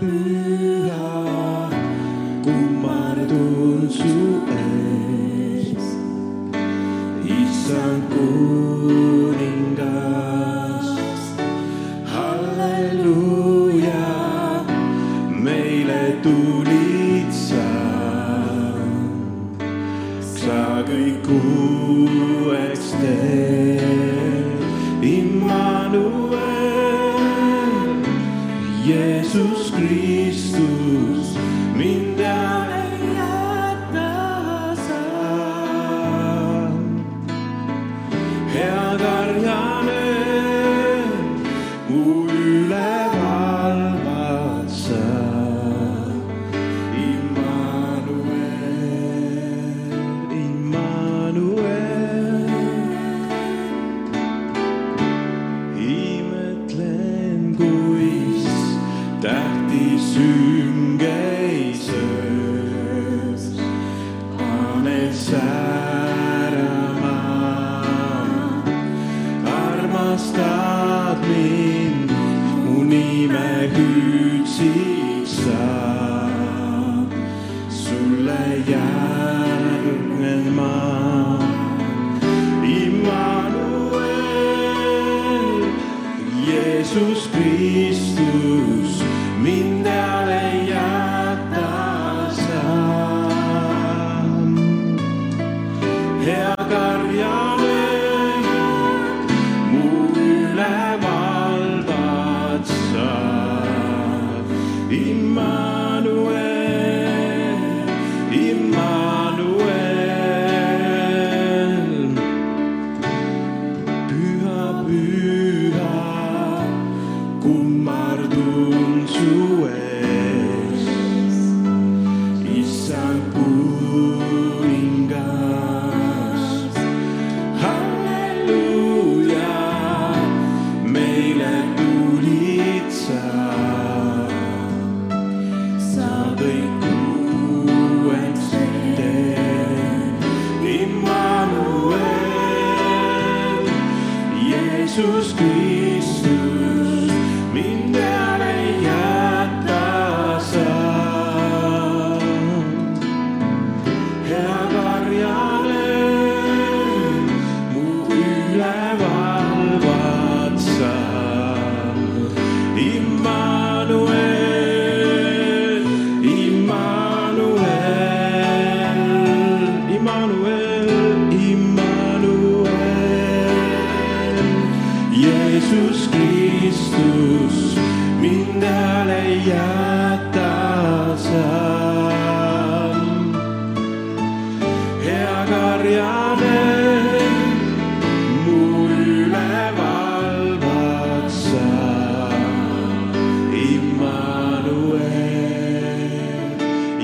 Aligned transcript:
pyhä, 0.00 1.28
kummardun 2.44 3.88
su 3.90 4.42
ees. 4.48 5.84
Isän 7.24 8.02
kuningas, 8.12 9.88
halleluja, 12.04 14.06
meile 15.28 16.16
tulit 16.22 17.32
sä. 17.32 17.70
Sä 20.20 20.84
kõik 20.88 21.28
uueks 21.28 22.92
teed, 23.00 24.62
Immanuel. 25.02 26.27
Jēzus 28.88 29.68
Kristus. 29.76 30.77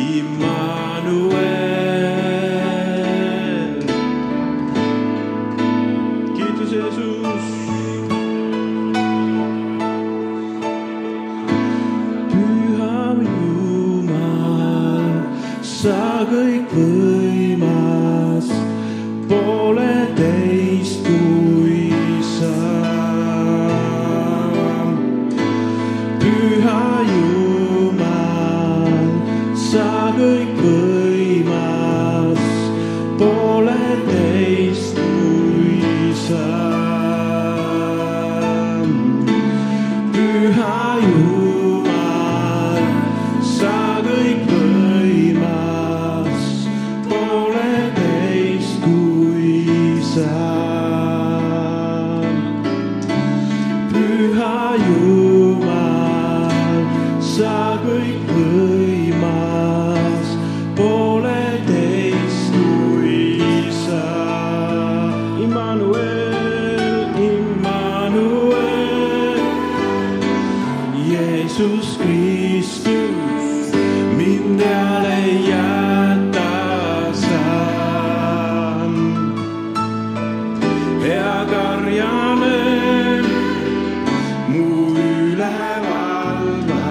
Immanuel. 0.04 1.63
sa 29.74 30.14
kõik 30.14 30.54
võimas, 30.62 32.42
pole 33.18 33.86
teist 34.06 34.94
kui 34.94 36.12
sa. 36.14 36.50
püha 40.14 40.76
Jumal, 41.02 42.78
sa 43.42 43.80
kõik 44.06 44.46
võimas, 44.52 46.46
pole 47.10 47.74
teist 47.98 48.78
kui 48.86 49.98
sa. 50.12 50.38
püha 53.90 54.54
Jumal, 54.86 56.78
sa 57.34 57.58
kõik 57.82 58.22
võimas. 58.30 58.73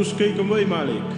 usus 0.00 0.14
kõik 0.16 0.38
on 0.40 0.48
võimalik. 0.48 1.08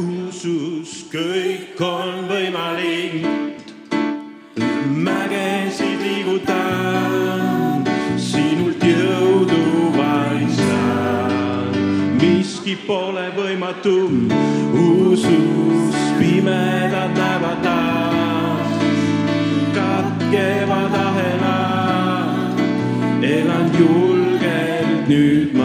usus 0.00 1.04
kõik 1.12 1.80
on 1.84 2.24
võimalik. 2.30 3.26
mägesid 4.88 6.00
liigutan, 6.00 7.84
sinult 8.16 8.80
jõudu 8.80 9.92
vaistan. 9.98 11.76
miski 12.22 12.76
pole 12.86 13.28
võimatu, 13.36 14.08
usus 14.72 15.94
pimedad 16.18 17.12
näevad 17.12 17.60
taas, 17.60 18.72
katkevad 19.76 20.94
ahelad, 21.04 22.56
elan 23.20 23.70
julgelt 23.78 25.08
nüüd 25.08 25.52
ma. 25.52 25.63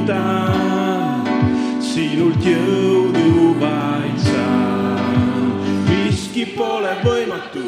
suudan, 0.00 1.24
sinult 1.80 2.44
jõudu 2.44 3.54
vaid 3.60 4.18
saan. 4.18 5.52
miski 5.88 6.46
pole 6.56 6.94
võimatu, 7.04 7.64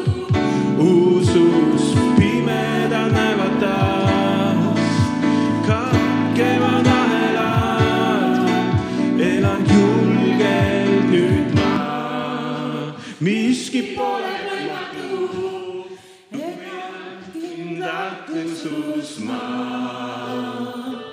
usus 0.77 1.93
pimedad 2.17 3.11
näevad 3.13 3.59
taas, 3.61 4.95
katkevad 5.67 6.87
ahelad, 6.87 8.49
elan 9.19 9.65
julgelt 9.69 11.09
nüüd 11.11 11.53
ma. 11.55 12.95
miski 13.19 13.93
pole 13.95 14.33
võimatu, 14.49 15.85
elan 16.33 17.17
kindlalt 17.33 18.29
tõusus 18.29 19.19
ma. 19.21 21.12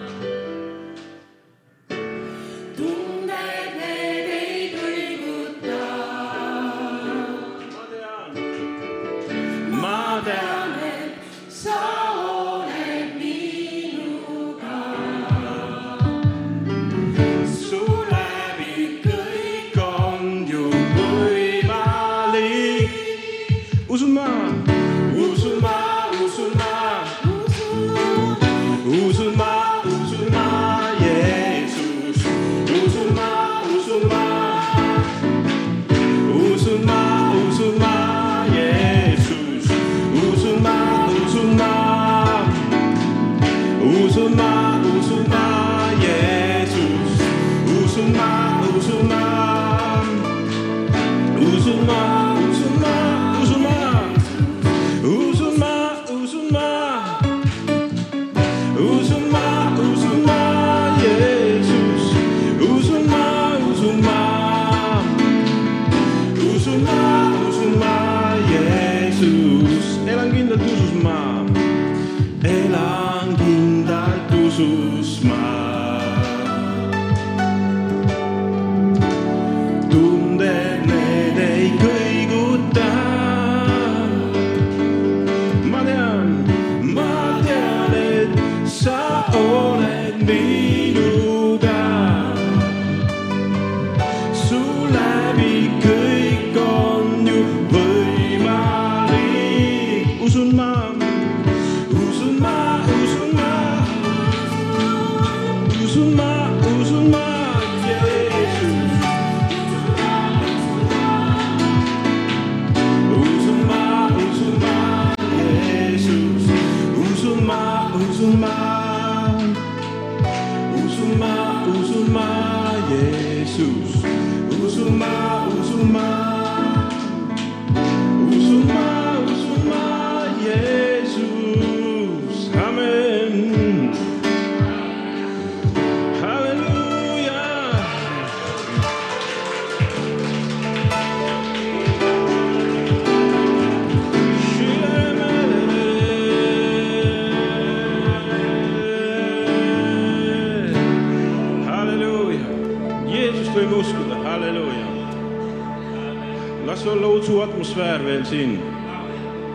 las 156.80 156.86
olla 156.86 157.06
usu 157.06 157.40
atmosfäär 157.40 158.04
veel 158.04 158.24
siin, 158.24 158.62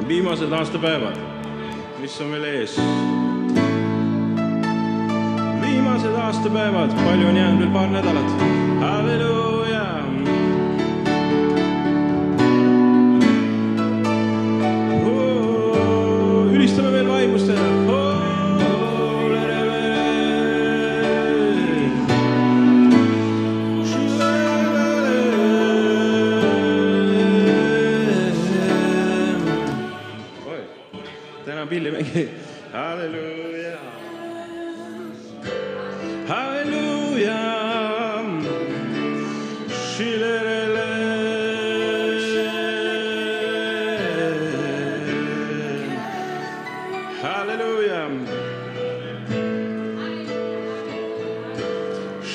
viimased 0.08 0.52
aastapäevad, 0.52 1.18
mis 2.00 2.22
on 2.22 2.32
veel 2.32 2.44
ees. 2.44 2.78
viimased 5.62 6.16
aastapäevad, 6.16 6.94
palju 7.06 7.28
on 7.28 7.38
jäänud 7.38 7.60
veel 7.60 7.74
paar 7.74 7.90
nädalat. 7.90 8.30
halleluuja. 8.80 9.35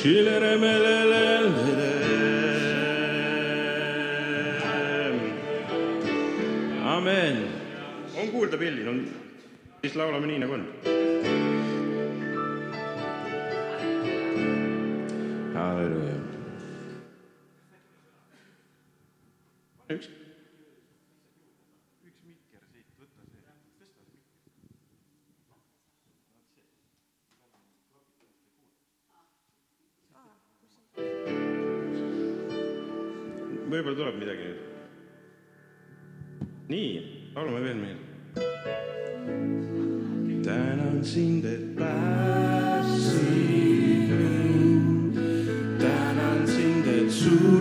și 0.00 0.08
le 0.08 0.38
remelele 0.38 1.24
Amen. 6.84 7.36
on 8.20 8.30
kuulda 8.30 8.56
pillil, 8.56 8.88
on, 8.88 9.08
siis 9.80 9.94
laulame 9.94 10.26
nii, 10.26 10.38
nagu 10.38 10.52
on. 10.52 10.64
halleluuja. 15.54 16.16
üks 19.90 20.08
võib-olla 33.70 33.96
tuleb 33.98 34.16
midagi 34.18 34.42
nüüd. 34.48 34.60
nii, 36.70 36.90
laulame 37.34 37.60
veel 37.64 37.78
meil. 37.78 37.98
tänan 40.44 41.04
sind, 41.04 41.44
et 41.44 41.76
päästsid 41.78 43.20
mind, 44.18 45.14
tänan 45.78 46.46
sind, 46.46 46.86
et 46.86 47.10
suutsid. 47.10 47.59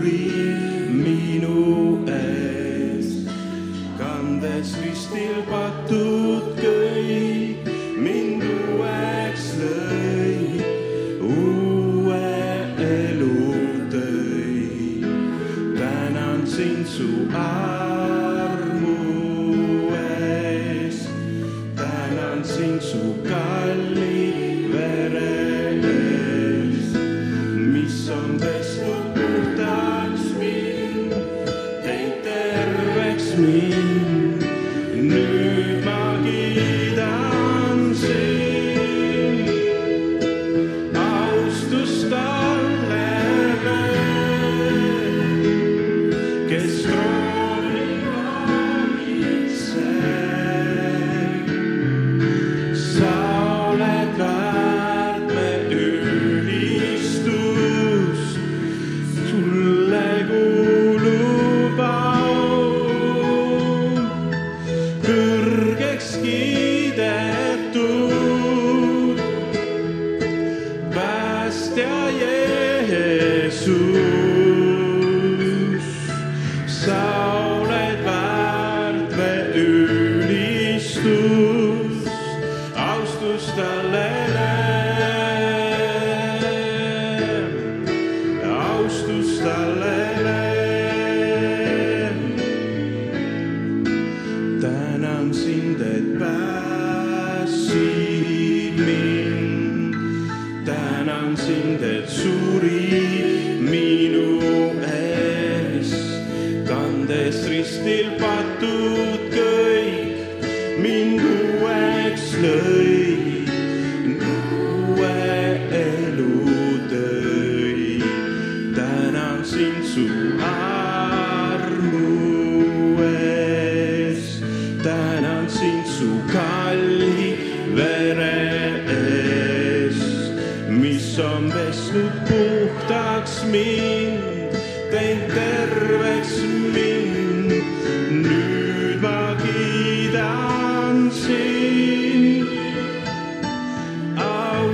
Someday 28.10 28.64
soon. 28.64 29.09